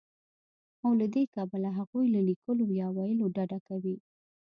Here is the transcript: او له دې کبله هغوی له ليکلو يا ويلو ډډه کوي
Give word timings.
او 0.83 0.91
له 0.99 1.05
دې 1.13 1.23
کبله 1.35 1.69
هغوی 1.77 2.05
له 2.15 2.21
ليکلو 2.29 2.65
يا 2.81 2.87
ويلو 2.97 3.25
ډډه 3.35 3.59
کوي 3.67 3.95